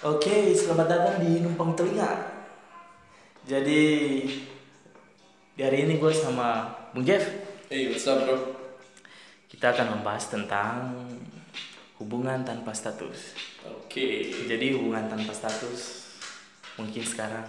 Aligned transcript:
Oke, 0.00 0.56
selamat 0.56 0.86
datang 0.88 1.16
di 1.20 1.44
Numpang 1.44 1.76
Telinga. 1.76 2.08
Jadi 3.44 3.82
di 5.52 5.60
hari 5.60 5.84
ini 5.84 6.00
gue 6.00 6.08
sama 6.08 6.72
Bung 6.96 7.04
Jeff 7.04 7.20
Hey, 7.68 7.92
what's 7.92 8.08
up 8.08 8.24
bro? 8.24 8.36
kita 9.52 9.76
akan 9.76 10.00
membahas 10.00 10.32
tentang 10.32 10.96
hubungan 12.00 12.40
tanpa 12.48 12.72
status. 12.72 13.36
Oke. 13.68 14.32
Jadi 14.48 14.72
hubungan 14.72 15.04
tanpa 15.04 15.36
status 15.36 16.08
mungkin 16.80 17.04
sekarang 17.04 17.44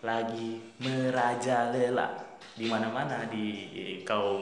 lagi 0.00 0.56
merajalela 0.80 2.16
di 2.56 2.64
mana-mana 2.64 3.28
di 3.28 3.46
kaum 4.08 4.40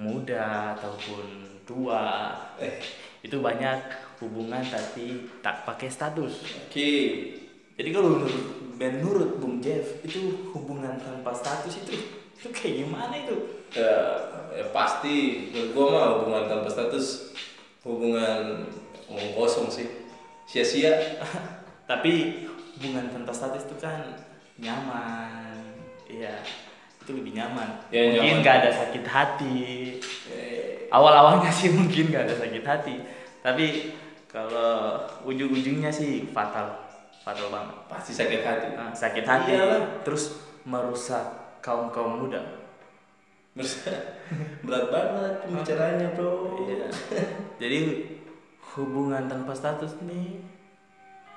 muda 0.00 0.72
ataupun 0.72 1.52
tua. 1.68 2.32
Eh, 2.56 2.80
Itu 3.20 3.44
banyak 3.44 3.78
hubungan 4.22 4.62
tapi 4.62 5.26
tak 5.42 5.66
pakai 5.66 5.90
status. 5.90 6.32
Oke. 6.68 6.92
Jadi 7.74 7.88
kalau 7.90 8.20
menurut 8.20 8.38
menurut 8.78 9.30
Bung 9.42 9.58
Jeff 9.58 10.02
itu 10.06 10.50
hubungan 10.54 10.94
tanpa 11.02 11.34
status 11.34 11.82
itu 11.82 11.94
itu 12.38 12.48
kayak 12.50 12.86
gimana 12.86 13.14
itu? 13.18 13.36
Ya, 13.74 13.96
ya 14.54 14.66
pasti 14.70 15.48
menurut 15.50 15.70
gua 15.74 15.86
mah 15.90 16.06
hubungan 16.18 16.44
tanpa 16.46 16.68
status 16.70 17.34
hubungan 17.82 18.66
omong 19.10 19.32
kosong 19.34 19.68
sih. 19.70 19.86
Sia-sia. 20.46 21.22
Tapi 21.90 22.46
hubungan 22.78 23.10
tanpa 23.10 23.34
status 23.34 23.66
itu 23.66 23.76
kan 23.78 24.16
nyaman, 24.58 25.58
iya 26.06 26.40
itu 27.02 27.10
lebih 27.18 27.34
nyaman. 27.34 27.68
Ya, 27.90 28.14
mungkin 28.14 28.38
nyaman. 28.38 28.42
nggak 28.46 28.56
ada 28.62 28.70
sakit 28.70 29.04
hati. 29.06 29.58
Eh, 30.30 30.86
Awal-awalnya 30.92 31.50
sih 31.50 31.72
mungkin 31.72 32.12
nggak 32.12 32.24
ada 32.30 32.36
sakit 32.36 32.64
hati, 32.68 32.94
tapi 33.40 33.96
kalau 34.32 34.96
ujung-ujungnya 35.22 35.88
sih 35.88 36.24
fatal, 36.26 36.72
fatal 37.20 37.46
banget. 37.46 37.76
pasti 37.86 38.12
sakit 38.12 38.40
hati. 38.40 38.68
Nah, 38.72 38.88
sakit 38.90 39.22
hati, 39.22 39.52
Iyalah. 39.52 40.00
terus 40.02 40.40
merusak 40.64 41.20
kaum 41.60 41.92
kaum 41.92 42.16
muda. 42.18 42.40
Berat 44.64 44.86
banget 44.88 45.32
pembicaraannya 45.44 46.08
bro. 46.16 46.56
Iya. 46.64 46.88
Jadi 47.60 47.78
hubungan 48.72 49.28
tanpa 49.28 49.52
status 49.52 50.00
nih 50.02 50.40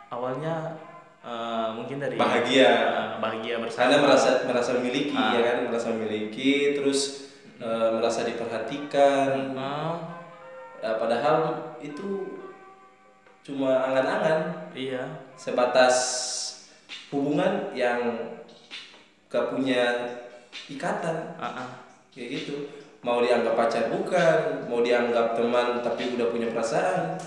awalnya 0.07 0.79
eh, 1.19 1.67
mungkin 1.75 1.99
dari 1.99 2.15
Bahagia. 2.15 2.71
eh, 2.71 3.07
bahagia 3.19 3.59
bersama. 3.59 3.81
Karena 3.83 3.97
merasa 3.99 4.29
merasa 4.47 4.69
memiliki 4.79 5.11
Ah. 5.11 5.35
ya 5.35 5.41
kan, 5.43 5.57
merasa 5.67 5.87
memiliki, 5.91 6.51
terus 6.71 7.27
eh, 7.59 7.89
merasa 7.91 8.23
diperhatikan. 8.23 9.51
Ah, 9.53 10.15
Ya, 10.75 11.01
padahal 11.01 11.39
itu 11.81 12.29
cuma 13.45 13.85
angan-angan. 13.85 14.73
iya. 14.73 15.21
sebatas 15.37 15.95
hubungan 17.09 17.69
yang 17.71 18.01
gak 19.29 19.53
punya 19.53 19.83
ikatan 20.65 21.37
Ah, 21.37 21.61
ah. 21.61 21.69
kayak 22.09 22.41
gitu 22.41 22.55
mau 22.99 23.21
dianggap 23.21 23.53
pacar 23.53 23.93
bukan 23.93 24.65
mau 24.65 24.81
dianggap 24.81 25.37
teman 25.37 25.79
tapi 25.79 26.17
udah 26.17 26.27
punya 26.29 26.49
perasaan 26.49 27.21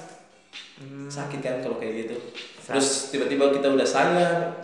Hmm, 0.79 1.11
sakit 1.11 1.43
kan 1.43 1.59
kalau 1.59 1.75
kayak 1.75 2.07
gitu 2.07 2.15
Sakit. 2.15 2.71
terus 2.71 2.89
tiba-tiba 3.11 3.51
kita 3.51 3.67
udah 3.69 3.83
sayang 3.83 4.55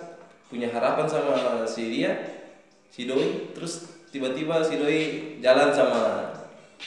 punya 0.47 0.71
harapan 0.71 1.11
sama 1.11 1.35
si 1.67 1.91
dia 1.91 2.15
si 2.87 3.11
doi 3.11 3.51
terus 3.51 3.83
tiba-tiba 4.15 4.63
si 4.63 4.79
doi 4.79 5.01
jalan 5.43 5.75
sama 5.75 6.31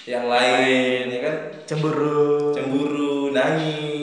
yang 0.07 0.31
lain 0.31 1.11
ya 1.11 1.19
kan 1.19 1.35
cemburu. 1.67 2.55
cemburu 2.55 3.35
nangis 3.35 3.96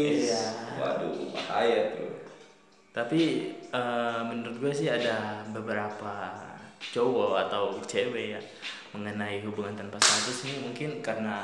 bahaya 1.65 1.83
tuh 1.91 2.13
Tapi 2.93 3.23
eh, 3.73 4.21
menurut 4.23 4.61
gue 4.61 4.71
sih 4.71 4.87
ada 4.87 5.43
beberapa 5.51 6.31
cowok 6.85 7.49
atau 7.49 7.81
cewek 7.83 8.37
ya 8.37 8.41
mengenai 8.93 9.43
hubungan 9.43 9.75
tanpa 9.75 9.99
status 9.99 10.47
ini 10.47 10.63
mungkin 10.63 11.01
karena 11.01 11.43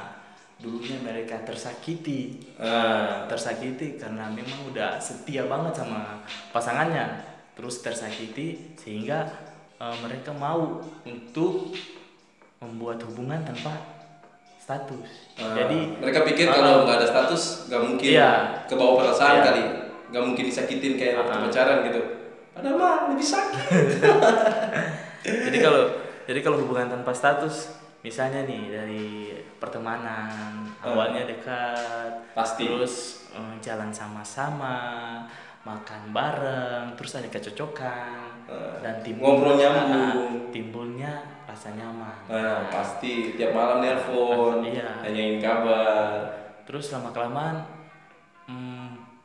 dulunya 0.61 1.01
mereka 1.01 1.41
tersakiti 1.43 2.37
Ah. 2.55 3.25
tersakiti 3.27 3.97
karena 3.97 4.29
memang 4.29 4.71
udah 4.71 5.01
setia 5.01 5.49
banget 5.49 5.73
sama 5.75 6.21
pasangannya 6.53 7.25
terus 7.57 7.81
tersakiti 7.81 8.77
sehingga 8.77 9.27
eh, 9.75 9.97
mereka 9.99 10.31
mau 10.31 10.79
untuk 11.03 11.73
membuat 12.61 13.01
hubungan 13.03 13.43
tanpa 13.43 13.75
status 14.61 15.35
Ah, 15.35 15.57
jadi 15.57 15.99
mereka 15.99 16.23
pikir 16.23 16.47
kalau 16.47 16.87
nggak 16.87 17.01
ada 17.01 17.09
status 17.09 17.67
nggak 17.67 17.81
mungkin 17.83 18.07
Iya. 18.07 18.33
ke 18.69 18.75
bawah 18.77 19.03
perasaan 19.03 19.35
Iya. 19.35 19.43
kali 19.43 19.65
nggak 20.11 20.23
mungkin 20.25 20.45
disakitin 20.45 20.95
kayak 20.95 21.15
waktu 21.19 21.37
pacaran 21.41 21.79
gitu 21.85 22.01
padahal 22.51 22.77
mah 22.77 22.97
lebih 23.09 23.25
sakit 23.25 23.67
jadi 25.47 25.59
kalau 25.59 25.83
jadi 26.25 26.41
kalau 26.41 26.59
hubungan 26.59 26.91
tanpa 26.91 27.11
status 27.11 27.71
misalnya 28.01 28.45
nih 28.45 28.63
dari 28.69 29.07
pertemanan 29.57 30.63
Hmm. 30.81 30.97
awalnya 30.97 31.29
dekat 31.29 32.33
Pasti. 32.33 32.65
terus 32.65 32.95
eh, 33.31 33.55
jalan 33.61 33.93
sama-sama 33.93 35.21
makan 35.61 36.09
bareng 36.09 36.97
terus 36.97 37.15
ada 37.15 37.29
kecocokan 37.29 38.33
Eh, 38.49 38.77
dan 38.83 38.99
timbul 38.99 39.37
ngobrol 39.37 39.55
nyambung. 39.55 40.49
Timbulnya 40.51 41.13
rasa 41.45 41.71
nyaman 41.71 42.25
nah 42.27 42.67
pasti 42.67 43.37
tiap 43.37 43.53
malam 43.53 43.79
nelpon 43.79 44.65
Iya. 44.65 45.05
nanyain 45.05 45.37
kabar 45.37 46.33
terus 46.65 46.91
lama 46.91 47.13
kelamaan 47.13 47.61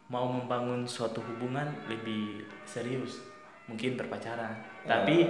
mau 0.06 0.30
membangun 0.30 0.86
suatu 0.86 1.22
hubungan 1.22 1.66
lebih 1.90 2.46
serius 2.66 3.26
mungkin 3.66 3.98
berpacaran. 3.98 4.62
Tapi 4.86 5.26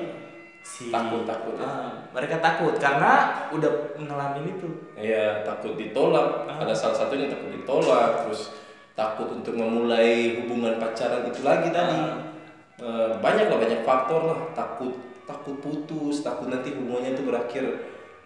si 0.66 0.90
Takut, 0.90 1.24
takut 1.24 1.56
ya. 1.62 1.63
Ah, 1.63 1.91
mereka 2.12 2.41
takut 2.41 2.74
karena 2.81 3.46
udah 3.53 3.96
ngalamin 3.96 4.58
itu 4.58 4.68
ya 4.97 5.46
takut 5.46 5.78
ditolak. 5.78 6.50
Ah. 6.50 6.66
ada 6.66 6.74
salah 6.74 7.06
satunya 7.06 7.30
takut 7.30 7.53
ditolak 7.53 8.25
terus 8.25 8.52
takut 8.97 9.30
untuk 9.30 9.53
memulai 9.56 10.41
hubungan 10.44 10.81
pacaran 10.81 11.30
itu 11.30 11.46
lagi 11.46 11.69
tadi. 11.69 11.96
Ah. 11.96 12.18
Eh, 12.75 13.12
banyak 13.24 13.47
lah 13.47 13.59
banyak 13.62 13.81
faktor 13.88 14.22
lah. 14.28 14.40
Takut 14.52 14.92
takut 15.25 15.57
putus 15.63 16.22
takut 16.22 16.52
nanti 16.52 16.75
hubungannya 16.75 17.16
itu 17.16 17.24
berakhir 17.24 17.63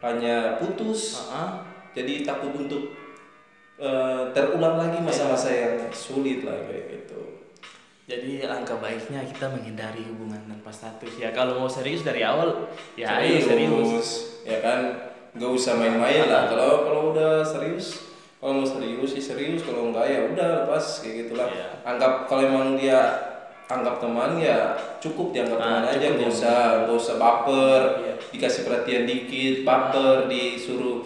hanya 0.02 0.58
putus. 0.58 1.30
Ah, 1.30 1.62
jadi 1.94 2.24
takut 2.26 2.56
untuk 2.56 2.96
eh, 3.80 4.22
terulang 4.32 4.76
lagi 4.76 5.00
masa-masa 5.00 5.50
yang 5.50 5.76
sulit 5.90 6.44
lah 6.44 6.56
kayak 6.68 6.86
gitu. 6.94 7.20
Jadi 8.06 8.42
langkah 8.44 8.78
baiknya 8.78 9.22
kita 9.22 9.48
menghindari 9.48 10.02
hubungan 10.04 10.42
tanpa 10.44 10.74
status. 10.74 11.14
Ya 11.16 11.30
kalau 11.30 11.62
mau 11.62 11.70
serius 11.70 12.02
dari 12.02 12.26
awal 12.26 12.68
ya 12.98 13.22
ayo 13.22 13.38
serius 13.38 14.10
ya 14.44 14.60
kan? 14.60 14.82
Nggak 15.32 15.52
usah 15.54 15.78
main-main 15.78 16.26
lah. 16.26 16.50
Kalau 16.50 16.84
kalau 16.84 17.02
udah 17.14 17.46
serius 17.46 18.10
kalau 18.42 18.60
mau 18.60 18.68
serius 18.68 19.14
sih 19.14 19.22
serius. 19.22 19.62
Kalau 19.62 19.94
enggak 19.94 20.10
ya 20.10 20.20
udah 20.26 20.66
lepas 20.66 20.84
kayak 21.00 21.30
gitulah. 21.30 21.48
Iya. 21.48 21.68
anggap 21.86 22.26
kalau 22.26 22.42
emang 22.44 22.82
dia 22.82 22.98
anggap 23.70 24.02
teman 24.02 24.42
ya 24.42 24.74
cukup 24.98 25.30
dianggap 25.30 25.62
Ah, 25.62 25.86
teman 25.86 25.94
aja. 25.94 26.08
nggak 26.10 26.26
ya. 26.26 26.34
usah 26.34 26.58
nggak 26.84 26.98
usah 26.98 27.16
baper. 27.22 27.82
Iya. 28.02 28.14
dikasih 28.34 28.62
perhatian 28.66 29.04
dikit 29.06 29.56
baper 29.62 30.26
disuruh 30.26 31.06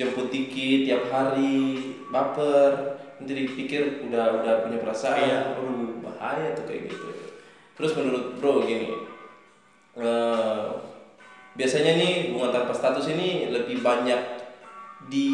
jemput 0.00 0.32
dikit 0.32 0.88
tiap 0.88 1.12
hari 1.12 1.76
baper. 2.08 2.96
Nanti 3.20 3.36
dipikir 3.36 4.08
udah 4.08 4.40
udah 4.40 4.64
punya 4.64 4.80
perasaan. 4.80 5.20
Iya. 5.20 5.38
Aduh, 5.52 6.00
bahaya 6.00 6.56
tuh 6.56 6.64
kayak 6.64 6.88
gitu. 6.88 7.12
Terus 7.76 7.92
menurut 8.00 8.40
bro 8.40 8.64
gini 8.64 8.92
eh, 10.00 10.66
biasanya 11.56 12.00
nih 12.00 12.12
hubungan 12.32 12.52
tanpa 12.56 12.72
status 12.72 13.12
ini 13.12 13.52
lebih 13.52 13.84
banyak 13.84 14.20
di 15.12 15.28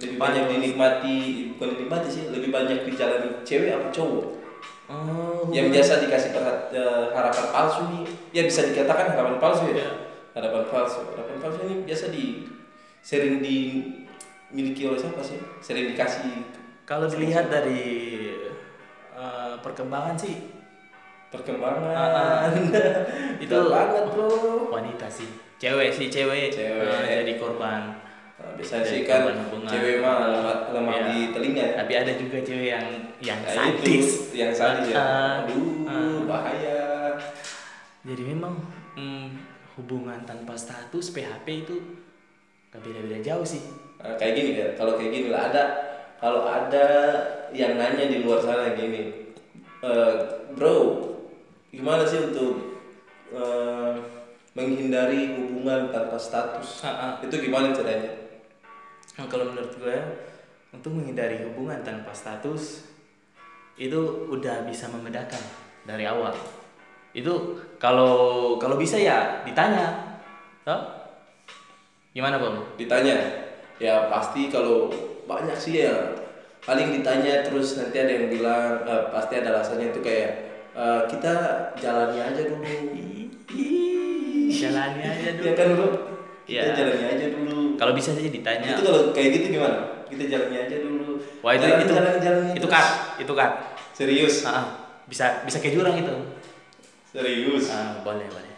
lebih 0.00 0.16
banyak 0.16 0.44
dinikmati 0.50 1.50
bukan 1.54 1.76
dinikmati 1.76 2.08
sih 2.08 2.24
lebih 2.32 2.50
banyak 2.54 2.86
dijalani 2.86 3.42
cewek 3.42 3.74
apa 3.74 3.88
cowok? 3.90 4.26
Oh. 4.90 5.46
Yang 5.54 5.78
biasa 5.78 5.92
dikasih 6.02 6.30
perhat- 6.34 6.70
eh, 6.74 7.04
harapan 7.14 7.46
palsu 7.54 7.82
nih. 7.90 8.04
Ya 8.34 8.42
bisa 8.46 8.66
dikatakan 8.66 9.14
harapan 9.14 9.38
palsu 9.38 9.70
ya. 9.70 9.82
Iya. 9.82 9.90
Harapan 10.40 10.64
palsu 10.66 11.04
harapan 11.06 11.36
palsu 11.38 11.58
ini 11.62 11.84
biasa 11.84 12.08
di 12.08 12.48
sering 12.98 13.38
dimiliki 13.38 14.82
oleh 14.82 14.96
siapa 14.96 15.20
sih 15.20 15.36
sering 15.60 15.92
dikasih 15.92 16.48
kalau 16.82 17.04
dilihat 17.04 17.46
dari 17.46 18.32
eh, 19.12 19.52
perkembangan 19.60 20.16
sih 20.16 20.48
perkembangan 21.28 22.50
itu 23.38 23.46
Betul 23.46 23.70
banget 23.70 24.04
bro 24.10 24.28
wanita 24.68 25.06
sih 25.06 25.28
cewek 25.56 25.92
sih 25.92 26.08
cewek, 26.08 26.48
Cewek. 26.48 26.88
eh, 27.06 27.20
jadi 27.20 27.34
korban 27.36 28.00
Nah, 28.40 28.56
biasanya 28.56 28.80
Jadi 28.80 28.92
sih 28.96 29.00
kan 29.04 29.20
hubungan. 29.36 29.68
cewek 29.68 30.00
mah 30.00 30.32
lemah, 30.32 30.56
lemah 30.72 30.94
Iya. 30.96 31.04
di 31.06 31.18
telinga 31.28 31.60
ya. 31.60 31.74
tapi 31.76 31.92
ada 31.92 32.12
juga 32.16 32.40
cewek 32.40 32.72
yang 32.72 32.86
yang 33.20 33.36
Nah, 33.36 33.52
sadis 33.52 34.32
itu 34.32 34.32
yang 34.32 34.48
sadis 34.50 34.88
ya. 34.88 34.96
Ah, 34.96 35.44
Aduh, 35.44 35.84
ah. 35.84 36.18
bahaya. 36.24 36.80
jadi 38.00 38.22
memang 38.26 38.56
hubungan 39.80 40.20
tanpa 40.28 40.52
status 40.54 41.16
PHP 41.16 41.46
itu 41.64 41.76
gak 42.70 42.84
beda-beda 42.84 43.18
jauh 43.24 43.46
sih 43.46 43.64
Nah, 44.00 44.16
kayak 44.16 44.32
gini 44.32 44.50
kan, 44.56 44.70
kalau 44.80 44.92
kayak 44.96 45.12
gini 45.12 45.28
lah 45.28 45.52
ada 45.52 45.64
kalau 46.16 46.48
ada 46.48 46.86
yang 47.52 47.76
nanya 47.76 48.08
di 48.08 48.24
luar 48.24 48.40
sana 48.40 48.72
gini, 48.72 49.28
"Eh, 49.84 50.14
bro, 50.56 50.76
gimana 51.68 52.04
sih 52.08 52.20
untuk 52.32 52.80
eh, 53.30 53.94
menghindari 54.58 55.38
hubungan 55.38 55.94
tanpa 55.94 56.18
status? 56.18 56.82
Ah, 56.82 56.90
ah. 56.90 57.12
Itu 57.22 57.38
gimana 57.38 57.70
caranya? 57.70 58.10
Nah, 59.14 59.26
kalau 59.30 59.54
menurut 59.54 59.70
gue 59.78 59.96
untuk 60.74 60.98
menghindari 60.98 61.46
hubungan 61.46 61.78
tanpa 61.86 62.10
status 62.10 62.90
itu 63.78 64.26
udah 64.26 64.66
bisa 64.66 64.90
membedakan 64.90 65.38
dari 65.86 66.10
awal. 66.10 66.34
Itu 67.10 67.58
kalau 67.76 68.54
kalau 68.56 68.76
bisa 68.76 68.96
ya 68.96 69.42
ditanya. 69.42 70.18
Toh? 70.62 70.80
Gimana, 72.10 72.42
Bang? 72.42 72.58
Ditanya, 72.74 73.16
ya 73.78 74.10
pasti 74.10 74.50
kalau 74.50 74.90
banyak 75.24 75.54
sih 75.54 75.86
ya 75.86 75.94
paling 76.60 76.92
ditanya 77.00 77.40
terus 77.46 77.78
nanti 77.80 77.96
ada 77.96 78.12
yang 78.12 78.26
bilang 78.28 78.82
eh, 78.84 79.04
pasti 79.14 79.38
ada 79.38 79.54
alasannya 79.56 79.94
itu 79.94 80.00
kayak 80.02 80.30
eh, 80.74 81.00
kita 81.08 81.34
jalani 81.78 82.18
aja 82.20 82.42
dulu. 82.46 82.62
Jalani 84.50 85.02
aja 85.06 85.28
dulu. 85.38 85.46
Iya 85.46 85.52
kan 85.56 85.66
bro? 85.72 85.88
Kita 86.44 86.50
Iya. 86.50 86.74
jalani 86.74 87.04
aja 87.06 87.26
dulu. 87.30 87.58
Kalau 87.78 87.92
bisa 87.94 88.10
sih 88.12 88.28
ditanya. 88.28 88.74
Itu 88.74 88.82
kalau 88.82 89.00
kayak 89.14 89.28
gitu 89.38 89.46
gimana? 89.56 89.78
Kita 90.10 90.24
jalani 90.26 90.56
aja 90.58 90.76
dulu. 90.82 91.22
Wah 91.40 91.52
itu 91.54 91.64
Jalani, 91.64 91.82
itu 91.86 91.92
jalani, 91.94 92.18
jalani 92.20 92.50
itu 92.58 92.66
cut, 92.68 92.86
itu 93.22 93.32
cut. 93.32 93.52
Serius? 93.94 94.34
Ah. 94.44 94.66
bisa 95.06 95.42
bisa 95.42 95.58
kayak 95.58 95.74
jurang 95.74 95.94
itu. 95.98 96.14
Serius. 97.10 97.66
Ah, 97.74 97.98
boleh 98.06 98.26
boleh. 98.30 98.54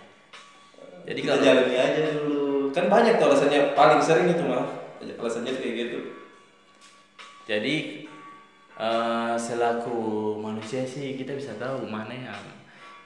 Jadi 1.09 1.19
kita 1.25 1.35
kalau 1.35 1.45
jalani 1.45 1.77
aja 1.77 2.01
dulu. 2.21 2.69
Kan 2.73 2.87
banyak 2.93 3.17
tuh 3.17 3.27
alasannya 3.33 3.61
paling 3.73 4.01
sering 4.01 4.29
itu 4.29 4.45
mah. 4.45 4.65
Alasannya 5.01 5.53
kayak 5.57 5.75
gitu. 5.77 5.99
jadi 7.43 8.07
eh, 8.79 9.35
selaku 9.35 9.99
manusia 10.39 10.87
sih 10.87 11.19
kita 11.19 11.35
bisa 11.35 11.59
tahu 11.59 11.91
mana 11.91 12.15
yang 12.15 12.43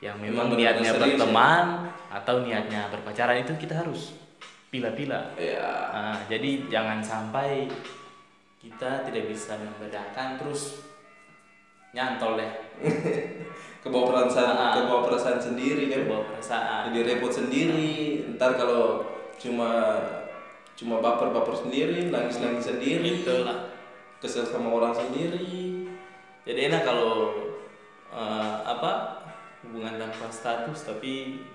yang 0.05 0.17
memang 0.21 0.53
Memang 0.53 0.61
niatnya 0.61 0.93
serius 0.93 1.17
ya? 1.17 1.25
berteman 1.25 1.67
atau 2.13 2.45
niatnya 2.45 2.93
berpacaran 2.93 3.41
itu 3.41 3.57
kita 3.57 3.81
harus 3.81 4.13
pilah-pilah. 4.69 5.33
Ya. 5.41 5.65
Ah, 5.89 6.19
jadi 6.29 6.69
jangan 6.69 7.01
sampai 7.01 7.65
kita 8.61 9.09
tidak 9.09 9.25
bisa 9.33 9.57
membedakan 9.57 10.37
terus 10.37 10.85
nyantol 11.97 12.37
deh 12.37 12.53
Kebawa 13.81 14.03
perasaan, 14.27 14.51
Ah. 14.53 14.73
kebawa 14.75 15.07
perasaan 15.07 15.39
sendiri 15.39 15.87
kan. 15.87 16.11
bawa 16.11 16.27
perasaan. 16.27 16.91
Jadi 16.91 17.07
repot 17.07 17.31
sendiri. 17.31 18.19
Ntar 18.35 18.59
kalau 18.59 19.07
cuma 19.39 19.95
cuma 20.75 20.99
baper-baper 20.99 21.55
sendiri, 21.57 22.11
nangis-nangis 22.11 22.67
sendiri, 22.67 23.23
Itulah. 23.23 23.71
kesel 24.19 24.43
sama 24.43 24.75
orang 24.75 24.91
sendiri. 24.91 25.87
Jadi 26.43 26.61
enak 26.67 26.83
kalau 26.83 27.31
eh, 28.11 28.57
apa 28.67 29.23
hubungan 29.63 29.95
tanpa 29.97 30.27
status 30.29 30.83
tapi 30.85 31.47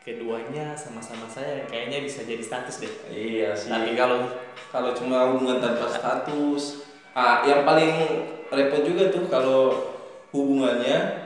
keduanya 0.00 0.72
sama-sama 0.72 1.24
saya 1.24 1.64
kayaknya 1.64 2.00
bisa 2.00 2.24
jadi 2.24 2.40
status 2.40 2.80
deh. 2.80 2.92
Iya 3.08 3.52
sih. 3.52 3.68
Tapi 3.68 3.92
kalau 3.94 4.24
Kalau 4.68 4.90
cuma 4.90 5.28
hubungan 5.30 5.60
tanpa 5.60 5.86
status, 5.86 6.88
ah 7.14 7.42
yang 7.42 7.62
paling 7.62 7.94
repot 8.48 8.82
juga 8.82 9.08
tuh 9.08 9.24
kalau 9.26 9.62
hubungannya 10.30 11.22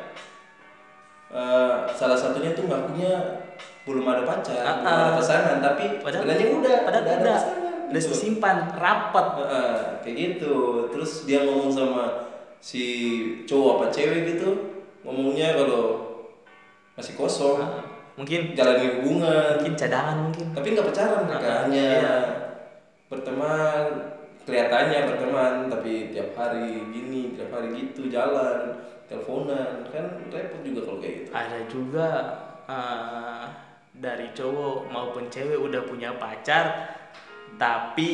eh, 1.28 1.74
salah 1.90 2.14
satunya 2.14 2.52
tuh 2.52 2.64
ngakunya 2.64 3.12
belum 3.84 4.04
ada 4.04 4.20
pacar, 4.22 4.60
Ah, 4.60 4.74
belum 4.76 4.84
ada 4.86 5.04
ah. 5.06 5.16
pasangan, 5.16 5.56
tapi 5.58 5.84
Padahal- 5.98 6.24
udah, 6.28 6.76
padahal 6.84 7.04
udah 7.04 7.08
ada 7.08 7.20
udah 7.24 7.36
pasangan. 7.40 7.88
udah 7.88 8.02
gitu. 8.04 8.12
simpan 8.14 8.56
rapat. 8.76 9.26
Heeh, 9.38 9.76
kayak 9.98 10.16
gitu. 10.16 10.54
Terus 10.92 11.24
dia 11.24 11.40
ngomong 11.42 11.72
sama 11.72 12.04
si 12.60 12.84
cowok 13.44 13.70
apa 13.74 13.84
cewek 13.88 14.20
gitu, 14.28 14.48
ngomongnya 15.00 15.56
kalau 15.56 15.84
masih 16.92 17.16
kosong, 17.16 17.64
Ah, 17.64 17.80
mungkin 18.12 18.52
jalani 18.52 19.00
hubungan, 19.00 19.56
mungkin 19.56 19.72
cadangan 19.74 20.16
mungkin. 20.20 20.46
tapi 20.52 20.66
nggak 20.68 20.86
pacaran 20.86 21.20
mereka 21.24 21.48
Ah, 21.48 21.58
hanya 21.64 21.86
iya. 21.96 22.16
berteman 23.08 23.84
kelihatannya 24.48 24.98
berteman 25.12 25.54
tapi 25.68 26.08
tiap 26.08 26.32
hari 26.32 26.88
gini 26.88 27.36
tiap 27.36 27.52
hari 27.52 27.68
gitu 27.76 28.08
jalan 28.08 28.80
teleponan 29.04 29.84
kan 29.92 30.16
repot 30.32 30.64
juga 30.64 30.80
kalau 30.88 30.98
kayak 31.04 31.14
gitu 31.20 31.30
Ada 31.36 31.58
juga 31.68 32.08
eh, 32.64 33.44
dari 33.92 34.32
cowok 34.32 34.88
maupun 34.88 35.28
cewek 35.28 35.60
udah 35.60 35.84
punya 35.84 36.16
pacar 36.16 36.96
tapi 37.60 38.12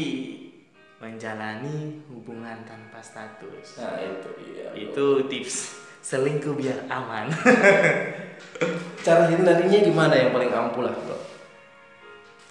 menjalani 0.98 2.00
hubungan 2.08 2.64
tanpa 2.64 2.96
status. 2.98 3.76
nah 3.76 4.00
itu 4.00 4.30
iya 4.40 4.72
bro. 4.72 4.78
Itu 4.78 5.06
tips 5.28 5.76
selingkuh 6.00 6.56
biar 6.56 6.88
aman. 6.88 7.28
cara 9.04 9.28
hindarinya 9.28 9.78
gimana 9.84 10.14
yang 10.16 10.30
paling 10.32 10.50
ampuh 10.50 10.82
lah 10.88 10.94
bro 10.96 11.18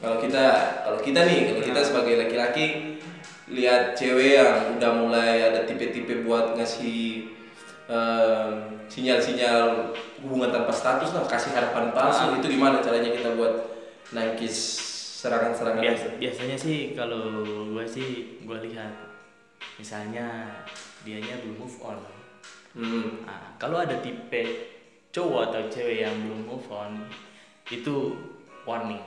kalau 0.03 0.17
kita 0.19 0.45
kalau 0.83 0.99
kita 1.01 1.19
nih 1.25 1.39
kalau 1.49 1.61
kita 1.63 1.79
sebagai 1.81 2.13
laki-laki 2.19 2.65
lihat 3.53 3.93
cewek 3.93 4.41
yang 4.41 4.77
udah 4.77 4.91
mulai 4.97 5.45
ada 5.45 5.63
tipe-tipe 5.69 6.25
buat 6.25 6.57
ngasih 6.57 7.29
em, 7.85 8.53
sinyal-sinyal 8.89 9.93
hubungan 10.25 10.49
tanpa 10.49 10.73
status 10.73 11.13
lah 11.13 11.23
kasih 11.29 11.53
harapan 11.53 11.93
palsu 11.93 12.33
itu 12.41 12.57
gimana 12.57 12.81
caranya 12.81 13.13
kita 13.13 13.37
buat 13.37 13.53
nangkis 14.13 14.57
serangan-serangan 15.23 15.79
Bias, 15.79 16.01
itu 16.03 16.09
biasanya 16.19 16.57
sih 16.59 16.77
kalau 16.91 17.47
gue 17.47 17.85
sih 17.87 18.41
gue 18.43 18.57
lihat 18.67 18.91
misalnya 19.79 20.59
dianya 21.07 21.39
belum 21.39 21.63
move 21.63 21.77
on. 21.79 21.99
hmm. 22.75 23.23
Nah, 23.23 23.55
kalau 23.55 23.79
ada 23.79 24.03
tipe 24.03 24.43
cowok 25.15 25.41
atau 25.51 25.61
cewek 25.71 26.03
yang 26.03 26.15
belum 26.27 26.41
move 26.43 26.67
on 26.67 27.07
itu 27.71 28.19
warning. 28.67 29.03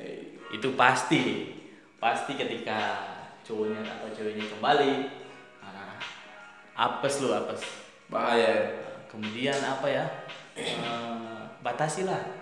Eh, 0.00 0.40
Itu 0.52 0.76
pasti 0.76 1.52
pasti 1.96 2.36
ketika 2.36 3.11
cowoknya 3.52 3.84
atau 3.84 4.08
ceweknya 4.10 4.48
kembali 4.48 4.94
nah, 5.60 6.00
apes 6.74 7.20
lu 7.20 7.28
apes. 7.30 7.60
bahaya 8.08 8.40
ya. 8.40 8.56
Nah, 8.80 8.96
kemudian 9.06 9.58
apa 9.58 9.86
ya? 9.86 10.04
Eh, 10.54 11.40
batasilah. 11.60 12.40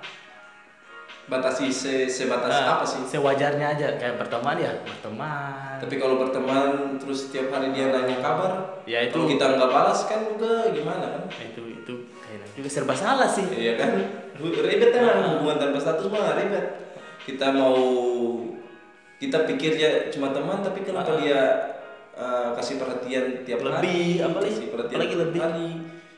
batasi 1.26 1.70
se 1.70 1.94
sebatas 2.06 2.50
Nah, 2.50 2.74
apa 2.74 2.82
sih 2.82 3.06
Sewajarnya 3.06 3.62
aja 3.70 3.94
kayak 3.94 4.18
berteman 4.18 4.56
ya, 4.56 4.74
berteman. 4.82 5.78
tapi 5.78 5.94
kalau 5.94 6.18
berteman 6.18 6.98
terus 6.98 7.26
setiap 7.26 7.50
hari 7.50 7.70
dia 7.70 7.86
nanya 7.88 8.18
kabar 8.18 8.82
Ya, 8.82 8.98
itu- 9.00 9.14
kalau 9.14 9.30
kita 9.30 9.44
nggak 9.54 9.70
balas 9.70 10.00
kan 10.04 10.26
juga 10.26 10.66
gimana 10.70 11.06
kan 11.08 11.22
Nah, 11.22 11.44
itu 11.44 11.62
itu 11.72 11.92
kayaknya 12.18 12.46
juga 12.50 12.68
serba 12.68 12.94
salah 12.94 13.30
sih. 13.30 13.46
Iya 13.46 13.78
kan? 13.78 13.90
Ribet 14.42 14.90
kan 14.90 15.04
hubungan 15.28 15.58
tanpa 15.60 15.78
status 15.78 16.06
mah 16.08 16.34
ribet. 16.34 16.66
Kita 17.22 17.54
mau 17.54 17.78
kita 19.20 19.44
pikir 19.44 19.76
ya 19.76 19.90
cuma 20.08 20.32
teman 20.32 20.58
tapi 20.58 20.80
kenapa 20.80 21.12
Ah. 21.12 21.18
dia 21.18 21.40
uh, 22.12 22.50
kasih 22.52 22.76
perhatian 22.76 23.44
tiap 23.44 23.60
Lebih, 23.60 23.70
hari? 23.70 24.00
apalagi- 24.18 24.56
kasih 24.56 24.68
perhatian 24.68 24.96
apalagi 24.96 25.12
tiap 25.12 25.22
lebih. 25.22 25.40
hari. 25.40 25.68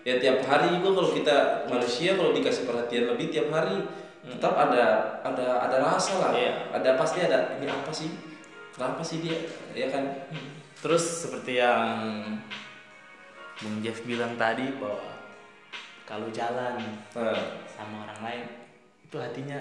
Ya 0.03 0.15
tiap 0.19 0.39
hari 0.43 0.69
juga 0.75 0.89
kalau 0.97 1.11
kita 1.13 1.37
manusia 1.67 2.11
kalau 2.15 2.31
dikasih 2.33 2.65
perhatian 2.65 3.05
lebih 3.09 3.27
tiap 3.29 3.47
hari 3.51 3.77
tetap 4.25 4.55
ada 4.57 4.85
ada 5.21 5.47
ada 5.61 5.77
rasa 5.81 6.15
lah. 6.17 6.31
Hmm. 6.31 6.39
Iya. 6.39 6.53
Ada 6.73 6.91
pasti 6.95 7.19
ada 7.21 7.39
ini 7.57 7.67
apa 7.67 7.91
sih? 7.91 8.11
Kenapa 8.73 9.03
sih 9.03 9.19
dia? 9.19 9.37
Ya 9.73 9.87
kan? 9.89 10.03
Terus 10.79 11.03
seperti 11.23 11.59
yang 11.59 11.83
Bung 13.59 13.79
Jeff 13.79 14.03
bilang 14.03 14.35
tadi 14.35 14.75
bahwa 14.75 15.15
kalau 16.03 16.27
jalan 16.31 16.79
Nah, 17.15 17.39
sama 17.69 18.03
orang 18.03 18.21
lain 18.21 18.45
itu 19.05 19.17
hatinya 19.17 19.61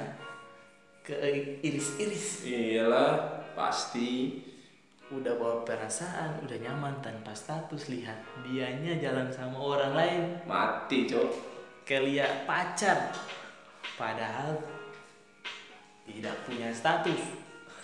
ke 1.02 1.16
iris-iris. 1.60 2.46
Iyalah 2.46 3.12
pasti. 3.54 4.42
Udah 5.12 5.36
bawa 5.36 5.68
perasaan 5.68 6.40
udah 6.42 6.58
nyaman 6.58 7.04
tanpa 7.04 7.36
status. 7.36 7.92
Lihat 7.92 8.16
dianya 8.48 8.96
jalan 8.98 9.28
sama 9.28 9.60
orang 9.60 9.94
lain. 9.94 10.22
Mati, 10.48 11.04
Cok. 11.04 11.52
kayak 11.84 12.48
pacar 12.48 13.12
padahal 14.00 14.56
tidak 16.08 16.36
punya 16.48 16.72
status. 16.72 17.20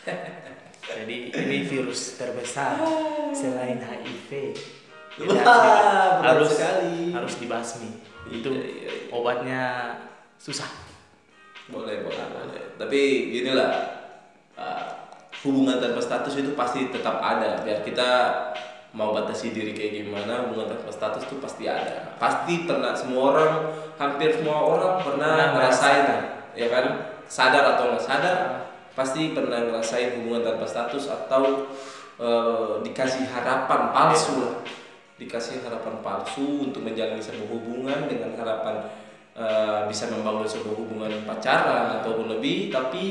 Jadi 0.88 1.36
ini 1.36 1.58
virus 1.68 2.16
terbesar 2.16 2.80
selain 3.36 3.76
HIV 3.76 4.56
Wah, 5.20 5.36
berat 5.36 6.24
harus 6.24 6.52
sekali. 6.56 7.12
harus 7.12 7.34
dibasmi. 7.36 7.90
Itu 8.30 8.56
Iya, 8.56 8.64
iya, 8.64 8.88
iya. 8.88 9.12
obatnya 9.12 9.64
susah 10.40 10.70
boleh 11.68 12.04
boleh 12.04 12.26
boleh. 12.32 12.64
Tapi 12.80 13.00
ginilah 13.36 13.72
uh, 14.56 14.84
hubungan 15.44 15.78
tanpa 15.84 16.00
status 16.00 16.34
itu 16.40 16.56
pasti 16.56 16.88
tetap 16.90 17.20
ada. 17.20 17.62
Biar 17.64 17.84
kita 17.84 18.10
mau 18.96 19.12
batasi 19.12 19.52
diri 19.52 19.76
kayak 19.76 20.08
gimana 20.08 20.48
hubungan 20.48 20.72
tanpa 20.74 20.90
status 20.90 21.28
itu 21.28 21.38
pasti 21.44 21.68
ada. 21.68 22.16
Pasti 22.18 22.64
pernah 22.64 22.96
semua 22.96 23.36
orang 23.36 23.54
hampir 24.00 24.32
semua 24.40 24.58
orang 24.64 24.94
pernah 25.04 25.34
Pernah 25.38 25.54
ngerasain 25.58 26.08
ya 26.56 26.68
kan? 26.72 26.86
Sadar 27.28 27.76
atau 27.76 27.92
nggak 27.92 28.04
sadar 28.08 28.38
pasti 28.98 29.36
pernah 29.36 29.62
ngerasain 29.62 30.18
hubungan 30.18 30.42
tanpa 30.42 30.66
status 30.66 31.06
atau 31.12 31.70
eh, 32.18 32.72
dikasih 32.88 33.28
harapan 33.30 33.92
palsu 33.92 34.42
lah. 34.42 34.56
Dikasih 35.18 35.62
harapan 35.62 36.02
palsu 36.02 36.70
untuk 36.72 36.82
menjalani 36.82 37.20
sebuah 37.22 37.50
hubungan 37.50 38.00
dengan 38.08 38.34
harapan 38.40 38.88
eh, 39.38 39.80
bisa 39.86 40.10
membangun 40.10 40.44
sebuah 40.44 40.76
hubungan 40.76 41.14
pacaran 41.24 42.02
atau 42.02 42.26
lebih 42.26 42.68
tapi 42.68 43.04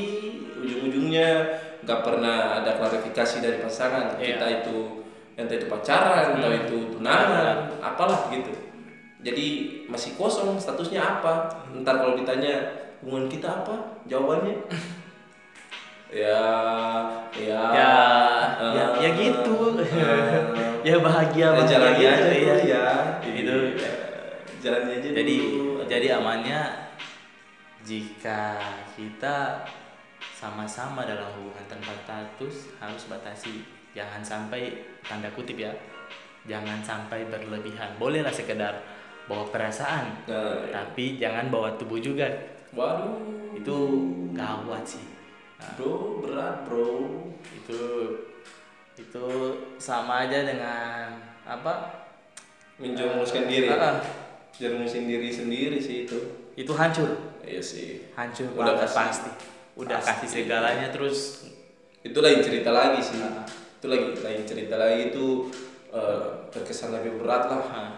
ujung-ujungnya 0.59 1.29
nggak 1.81 2.01
pernah 2.03 2.59
ada 2.59 2.75
klarifikasi 2.75 3.39
dari 3.39 3.57
pasangan 3.57 4.19
Iya. 4.19 4.35
kita 4.35 4.45
itu 4.59 4.77
entah 5.37 5.55
itu 5.55 5.67
pacaran 5.67 6.35
entah 6.35 6.49
Hmm. 6.49 6.61
itu 6.65 6.77
tunangan 6.91 7.79
apalah 7.79 8.27
gitu 8.27 8.51
jadi 9.17 9.47
masih 9.87 10.13
kosong 10.13 10.57
statusnya 10.57 10.99
apa 10.99 11.47
ntar 11.79 11.97
kalau 11.97 12.13
ditanya 12.13 12.75
hubungan 12.99 13.25
kita 13.27 13.63
apa 13.63 13.75
jawabannya 14.05 14.57
ya 16.07 16.39
ya 17.35 17.61
Ya, 17.71 17.93
eh, 18.57 18.71
ya, 18.73 18.85
ya 18.97 19.09
gitu. 19.13 19.75
eh, 19.77 20.39
ya 20.87 20.95
bahagia 20.99 21.45
ya 21.45 21.51
bahagia 21.51 22.09
gitu, 22.09 22.23
aja 22.25 22.31
ya. 22.33 22.55
Ya, 22.63 22.85
jalani 24.61 24.99
aja 24.99 25.09
Jadi 25.13 25.35
dulu. 25.37 25.83
jadi 25.85 26.07
amannya 26.19 26.61
jika 27.87 28.59
kita 28.97 29.63
sama-sama 30.33 31.07
dalam 31.07 31.29
hubungan 31.37 31.65
tanpa 31.69 31.93
status 32.03 32.73
harus 32.81 33.03
batasi. 33.09 33.63
Jangan 33.95 34.21
sampai 34.21 34.85
tanda 35.01 35.29
kutip 35.33 35.57
ya 35.57 35.73
jangan 36.47 36.79
sampai 36.81 37.27
berlebihan. 37.27 37.99
Bolehlah 37.99 38.31
sekedar 38.31 38.81
bawa 39.27 39.43
perasaan 39.51 40.23
Nah, 40.25 40.63
tapi 40.71 41.19
jangan 41.19 41.51
bawa 41.51 41.75
tubuh 41.75 41.99
juga. 41.99 42.25
Waduh. 42.71 43.19
Itu 43.53 43.75
gawat 44.31 44.87
sih. 44.87 45.03
Nah, 45.59 45.75
bro 45.75 46.23
berat 46.23 46.63
bro. 46.63 46.87
Itu 47.51 47.81
itu 48.97 49.25
sama 49.77 50.25
aja 50.25 50.47
dengan 50.47 51.19
apa? 51.43 52.05
Menjerumuskan 52.79 53.45
diri. 53.49 53.67
Ah, 53.69 53.93
ah. 53.93 53.95
Jerumusin 54.57 55.05
diri 55.05 55.29
sendiri 55.29 55.77
sih 55.77 56.03
itu. 56.03 56.17
Itu 56.53 56.73
hancur? 56.73 57.13
Iya 57.41 57.61
sih. 57.61 58.09
Hancur 58.11 58.49
Udah 58.51 58.73
banget 58.73 58.81
kasih- 58.83 58.97
pasti. 58.99 59.31
Udah 59.75 59.97
pasti. 59.97 60.09
kasih 60.11 60.29
segalanya 60.41 60.87
terus 60.89 61.17
itu 62.01 62.17
lain 62.17 62.39
cerita 62.39 62.71
lagi 62.71 62.97
sih 62.99 63.19
Ah. 63.19 63.45
itu 63.77 63.85
lagi 63.85 64.05
lain 64.17 64.41
cerita 64.43 64.75
lagi 64.75 65.11
itu 65.11 65.53
eh, 65.87 66.19
terkesan 66.49 66.91
lebih 66.91 67.15
berat 67.17 67.47
lah. 67.47 67.63
Ah, 67.63 67.91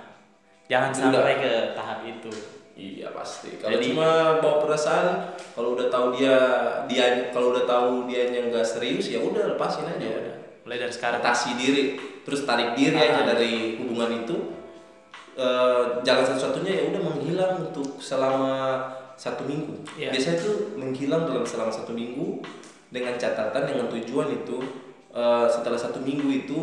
jangan 0.68 0.92
Itu 0.92 1.00
sampai 1.02 1.18
udah. 1.18 1.36
ke 1.40 1.52
tahap 1.74 2.00
itu. 2.04 2.32
Iya 2.76 3.12
pasti. 3.12 3.58
Kalau 3.58 3.76
Jadi- 3.76 3.92
cuma 3.92 4.08
bawa 4.38 4.62
perasaan 4.62 5.08
kalau 5.52 5.74
udah 5.74 5.88
tahu 5.88 6.14
dia 6.14 6.36
dia 6.86 7.06
kalau 7.30 7.52
udah 7.52 7.66
tahu 7.66 8.06
dia 8.06 8.30
yang 8.30 8.48
nggak 8.48 8.64
serius 8.64 9.10
ya 9.10 9.20
udah 9.20 9.50
lepasin 9.50 9.84
aja. 9.86 10.00
Ya 10.00 10.16
udah. 10.18 10.36
Mulai 10.64 10.78
dari 10.80 10.94
sekarang. 10.94 11.20
Atasi 11.20 11.56
diri 11.56 11.96
terus 12.22 12.44
tarik 12.44 12.72
diri 12.74 12.96
Ah. 12.96 13.08
aja 13.10 13.22
dari 13.26 13.76
hubungan 13.76 14.22
itu 14.22 14.36
Eh, 15.40 15.84
jalan 16.04 16.24
satu-satunya 16.28 16.72
ya 16.76 16.84
udah 16.92 17.00
menghilang 17.00 17.54
untuk 17.72 17.96
selama 18.04 18.84
satu 19.16 19.48
minggu. 19.48 19.84
Iya. 19.96 20.12
biasanya 20.12 20.38
tuh 20.44 20.56
menghilang 20.76 21.28
dalam 21.28 21.44
selama 21.44 21.72
satu 21.72 21.92
minggu 21.92 22.40
dengan 22.92 23.16
catatan 23.16 23.68
dengan 23.68 23.88
tujuan 23.88 24.36
itu 24.36 24.60
eh, 25.16 25.48
setelah 25.48 25.80
satu 25.80 26.04
minggu 26.04 26.28
itu 26.28 26.58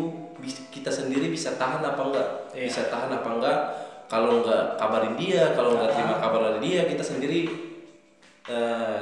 kita 0.69 0.93
sendiri 0.93 1.33
bisa 1.33 1.57
tahan 1.57 1.81
apa 1.81 2.01
enggak? 2.05 2.29
Iya. 2.53 2.65
bisa 2.69 2.81
tahan 2.93 3.09
apa 3.17 3.29
enggak? 3.33 3.59
Kalau 4.05 4.45
enggak 4.45 4.77
kabarin 4.77 5.15
dia 5.17 5.57
kalau 5.57 5.73
enggak 5.73 5.97
terima 5.97 6.15
kabar 6.21 6.39
dari 6.53 6.59
dia 6.61 6.81
kita 6.85 7.01
sendiri 7.01 7.49
eh, 8.45 9.01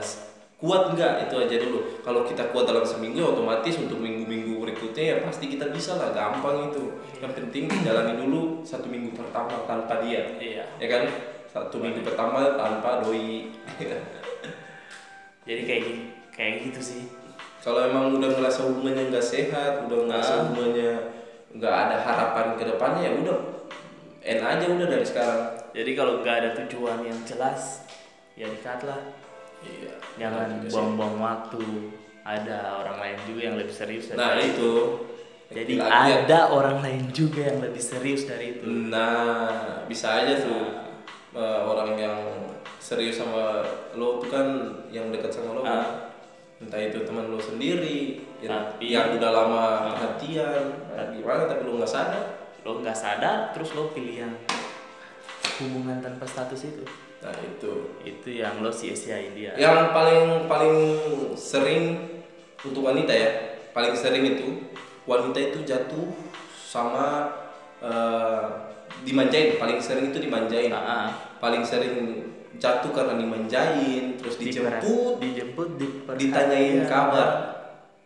kuat 0.55 0.96
enggak? 0.96 1.27
Itu 1.27 1.36
aja 1.36 1.55
dulu. 1.60 2.00
Kalau 2.00 2.24
kita 2.24 2.48
kuat 2.55 2.63
dalam 2.63 2.88
seminggu 2.88 3.20
otomatis 3.27 3.75
untuk 3.75 4.00
minggu-minggu 4.00 4.45
berikutnya 4.86 5.18
ya 5.18 5.18
pasti 5.25 5.46
kita 5.50 5.65
bisa 5.74 5.98
lah 5.98 6.13
gampang 6.13 6.70
itu. 6.70 7.01
Yang 7.18 7.34
penting 7.42 7.63
jalani 7.82 8.13
dulu 8.22 8.62
satu 8.62 8.86
minggu 8.86 9.18
pertama 9.18 9.65
tanpa 9.65 9.98
dia 10.06 10.22
iya. 10.38 10.62
Ya 10.77 10.88
kan? 10.88 11.10
Satu 11.50 11.82
minggu 11.82 12.06
pertama 12.06 12.54
tanpa 12.54 13.01
doi. 13.01 13.50
Jadi 15.50 15.62
kayak 15.65 15.82
gitu 15.89 16.04
kayak 16.30 16.54
gitu 16.70 16.80
sih. 16.86 17.01
Kalau 17.65 17.82
emang 17.82 18.13
udah 18.13 18.30
ngerasa 18.30 18.70
hubungannya 18.70 19.10
nggak 19.10 19.25
sehat 19.25 19.89
udah 19.89 20.06
ngerasa 20.06 20.34
Ah. 20.38 20.42
hubungannya 20.46 20.92
nggak 21.58 21.75
ada 21.89 21.98
harapan 21.98 22.46
ke 22.62 22.63
depannya 22.70 23.01
ya 23.10 23.12
udah. 23.25 23.39
End 24.22 24.42
aja 24.46 24.65
udah 24.70 24.86
dari 24.86 25.06
sekarang. 25.06 25.42
Jadi 25.74 25.92
kalau 25.98 26.22
nggak 26.22 26.36
ada 26.46 26.50
tujuan 26.62 27.01
yang 27.01 27.18
jelas 27.25 27.82
ya 28.38 28.46
dekat 28.46 28.86
lah 28.86 29.01
iya. 29.65 29.98
Jangan 30.22 30.62
buang-buang 30.70 31.18
waktu 31.18 31.63
ada 32.25 32.58
orang 32.75 32.98
lain 33.00 33.17
juga 33.24 33.41
yang 33.44 33.55
lebih 33.55 33.72
serius 33.72 34.10
dari 34.10 34.17
nah 34.17 34.34
itu 34.36 34.74
jadi 35.46 35.72
Lagi 35.77 35.94
ya. 36.10 36.15
ada 36.25 36.39
orang 36.50 36.77
lain 36.82 37.03
juga 37.13 37.46
yang 37.46 37.62
lebih 37.62 37.77
serius 37.79 38.25
dari 38.25 38.58
itu 38.58 38.65
Nah, 38.65 39.86
bisa 39.86 40.20
aja 40.20 40.41
tuh 40.41 40.74
eh, 41.32 41.60
orang 41.63 41.94
yang 41.94 42.17
serius 42.82 43.17
sama 43.17 43.62
lo 43.94 44.17
tuh 44.17 44.29
kan 44.29 44.48
yang 44.89 45.10
dekat 45.10 45.29
sama 45.29 45.53
lo. 45.53 45.62
Ah. 45.62 46.10
Entah 46.58 46.79
itu 46.79 47.03
teman 47.03 47.27
lo 47.27 47.38
sendiri 47.38 48.17
yang, 48.39 48.74
Tapi- 48.74 48.88
yang 48.88 49.13
udah 49.13 49.29
lama 49.29 49.62
Ah. 49.62 49.77
perhatian, 49.94 50.63
nah, 50.89 51.05
gimana 51.10 51.46
tapi 51.46 51.62
lo 51.62 51.77
nggak 51.77 51.91
sadar. 51.91 52.25
lo 52.62 52.82
nggak 52.82 52.98
sadar 52.98 53.53
terus 53.53 53.70
lo 53.74 53.94
pilih 53.94 54.25
yang 54.25 54.34
hubungan 55.62 56.01
tanpa 56.01 56.25
status 56.25 56.65
itu 56.65 56.82
Nah, 57.25 57.34
itu. 57.41 57.74
itu 58.05 58.29
yang 58.38 58.62
lo 58.62 58.70
sia-siain 58.70 59.34
dia 59.34 59.58
Yang 59.58 59.89
paling 59.98 60.46
paling 60.46 60.75
sering 61.34 61.84
untuk 62.62 62.86
wanita 62.86 63.10
ya, 63.10 63.29
paling 63.74 63.98
sering 63.98 64.22
itu 64.22 64.62
wanita 65.10 65.38
itu 65.41 65.65
jatuh 65.65 66.13
sama 66.53 67.34
eh, 67.82 68.46
dimanjain, 69.01 69.58
paling 69.58 69.82
sering 69.82 70.13
itu 70.13 70.22
dimanjain. 70.22 70.70
Ah, 70.70 70.82
ah. 70.86 71.05
Paling 71.41 71.65
sering 71.65 72.25
jatuh 72.58 72.91
karena 72.94 73.20
dimanjain, 73.20 74.15
terus 74.17 74.39
dijemput, 74.39 75.20
dijemput 75.20 75.67
ditanyain 76.15 76.88
kabar. 76.88 77.53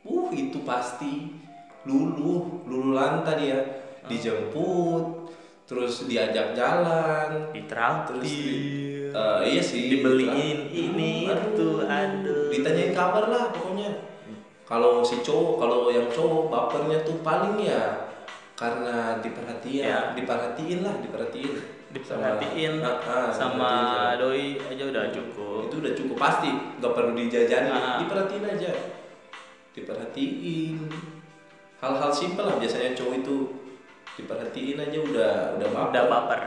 Uh, 0.02 0.32
itu 0.34 0.66
pasti 0.66 1.38
luluh, 1.86 2.66
luluh 2.66 2.98
lanta 2.98 3.38
dia. 3.38 3.62
Dijemput, 4.10 5.30
terus 5.70 6.10
diajak 6.10 6.58
jalan, 6.58 7.54
ditraktir 7.54 8.18
terus 8.18 8.26
di- 8.26 8.99
eh, 9.12 9.40
iya 9.48 9.62
sih, 9.62 9.90
dibeliin 9.90 10.30
ditrak- 10.66 10.74
ini 10.74 11.14
Aduh. 11.26 11.46
itu 11.48 11.68
aduh 11.82 12.48
ditanyain 12.50 12.92
kabar 12.92 13.26
lah 13.26 13.44
pokoknya. 13.50 13.90
Kalau 14.64 15.02
si 15.02 15.18
cowok, 15.20 15.58
kalau 15.58 15.90
yang 15.90 16.06
cowok 16.08 16.48
bapernya 16.48 17.02
tuh 17.02 17.18
paling 17.20 17.58
ya 17.58 18.06
karena 18.54 19.18
diperhatiin, 19.18 19.82
Ya. 19.82 20.14
diperhatiin 20.14 20.80
lah, 20.82 20.94
diperhatiin. 21.00 21.54
diperhatiin 21.90 22.86
Ah, 22.86 23.02
ah, 23.02 23.28
sama 23.34 23.74
doi 24.14 24.62
aja 24.62 24.84
udah 24.86 25.10
cukup 25.10 25.66
itu 25.66 25.76
udah 25.82 25.94
cukup 25.98 26.18
pasti 26.20 26.46
nggak 26.78 26.94
perlu 26.94 27.18
dijajani 27.18 27.66
Ah. 27.68 27.98
diperhatiin 27.98 28.46
aja 28.46 28.70
diperhatiin 29.74 30.78
hal-hal 31.80 32.12
simpel 32.12 32.46
lah 32.46 32.58
biasanya 32.58 32.94
cowok 32.94 33.16
itu 33.18 33.36
diperhatiin 34.18 34.78
aja 34.78 34.98
udah 35.00 35.34
udah 35.58 35.68
baper. 35.68 35.90
udah 35.90 36.04
baper 36.06 36.40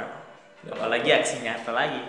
apalagi 0.70 1.08
aksi 1.10 1.42
nyata 1.42 1.70
lagi. 1.74 2.02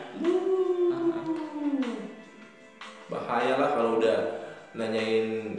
Bahaya 3.10 3.54
lah 3.58 3.70
kalau 3.74 3.98
udah 3.98 4.20
nanyain 4.78 5.58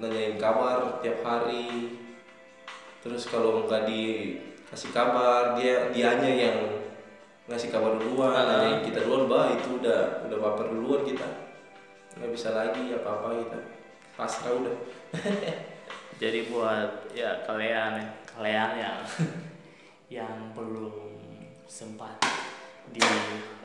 nanyain 0.00 0.36
kabar 0.40 1.00
tiap 1.04 1.20
hari. 1.24 1.96
Terus 3.04 3.28
kalau 3.28 3.64
nggak 3.68 3.88
dikasih 3.88 4.90
kabar 4.92 5.56
dia 5.56 5.88
dianya 5.92 6.28
yang 6.28 6.58
ngasih 7.48 7.72
kabar 7.72 7.96
duluan 7.96 8.36
Ah. 8.36 8.44
nanyain 8.44 8.84
kita 8.84 9.04
duluan 9.04 9.24
bah 9.28 9.48
itu 9.52 9.80
udah 9.80 10.28
udah 10.28 10.38
baper 10.40 10.66
duluan 10.72 11.04
kita. 11.04 11.28
Nggak 12.20 12.30
bisa 12.32 12.48
lagi 12.52 12.92
apa 12.92 13.08
apa 13.08 13.28
kita 13.36 13.58
pasrah 14.16 14.52
udah. 14.56 14.76
Jadi 16.20 16.50
buat 16.50 17.14
ya 17.14 17.46
kalian 17.46 18.02
kalian 18.26 18.70
yang 18.74 18.98
yang 20.20 20.36
belum 20.50 21.07
sempat 21.68 22.16
di 22.88 23.04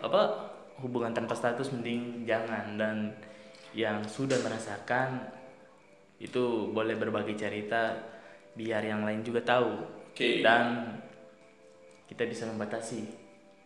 apa 0.03 0.51
hubungan 0.83 1.15
tanpa 1.15 1.33
status 1.33 1.71
mending 1.71 2.27
jangan. 2.27 2.75
Dan 2.75 2.95
yang 3.73 4.05
sudah 4.05 4.37
merasakan 4.43 5.23
itu 6.21 6.69
boleh 6.69 6.93
berbagi 6.93 7.33
cerita 7.33 7.97
biar 8.53 8.85
yang 8.85 9.01
lain 9.01 9.25
juga 9.25 9.41
tahu. 9.41 10.03
Oke. 10.13 10.45
dan 10.45 10.93
kita 12.05 12.29
bisa 12.29 12.45
membatasi 12.45 13.01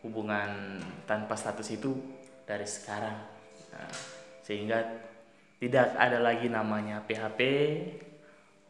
hubungan 0.08 0.80
tanpa 1.04 1.36
status 1.36 1.76
itu 1.76 1.92
dari 2.48 2.64
sekarang. 2.64 3.20
Nah, 3.76 3.92
sehingga 4.40 4.80
tidak 5.60 5.92
ada 6.00 6.24
lagi 6.24 6.48
namanya 6.48 7.04
PHP 7.04 7.42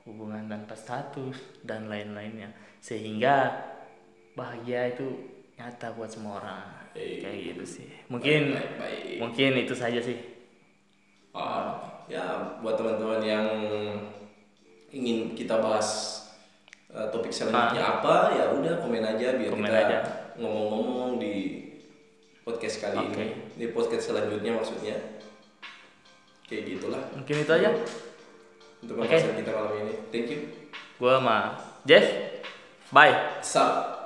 hubungan 0.09 0.49
tanpa 0.49 0.73
status 0.73 1.37
dan 1.61 1.85
lain-lainnya. 1.85 2.49
Sehingga 2.81 3.53
bahagia 4.33 4.97
itu 4.97 5.36
nyata 5.57 5.87
buat 5.97 6.09
semua 6.09 6.37
orang. 6.37 6.61
Eh, 6.93 7.17
kayak 7.17 7.57
gitu 7.57 7.63
sih. 7.65 7.89
Mungkin 8.07 8.53
baik, 8.53 8.71
baik. 8.77 9.15
mungkin 9.17 9.51
itu 9.65 9.73
saja 9.73 9.97
sih. 9.97 10.17
Ah, 11.33 11.81
ya 12.05 12.57
buat 12.61 12.77
teman-teman 12.77 13.21
yang 13.25 13.47
ingin 14.93 15.33
kita 15.33 15.57
bahas 15.57 16.21
eh, 16.93 17.09
topik 17.09 17.33
selanjutnya 17.33 17.83
apa 17.83 18.33
ya 18.37 18.45
udah 18.53 18.81
komen 18.81 19.03
aja 19.03 19.37
biar 19.37 19.51
Komen 19.53 19.69
kita 19.69 19.99
ngomong-ngomong 20.37 21.17
di 21.17 21.35
podcast 22.45 22.77
kali 22.79 23.01
Oke. 23.01 23.17
ini. 23.17 23.27
Di 23.57 23.65
podcast 23.73 24.13
selanjutnya 24.13 24.55
maksudnya. 24.55 24.95
Kayak 26.47 26.79
gitulah. 26.79 27.03
Mungkin 27.11 27.35
itu 27.43 27.51
aja. 27.51 27.69
Untuk 28.79 28.93
pembahasan 28.93 29.35
kita 29.35 29.51
malam 29.51 29.73
ini. 29.83 29.95
Thank 30.13 30.31
you. 30.31 30.39
Gue 31.01 31.11
sama 31.11 31.59
Jeff. 31.83 32.05
Bye. 32.93 33.41
Sup. 33.43 33.96